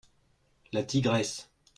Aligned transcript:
La 0.73 0.81
tigresse. 0.83 1.51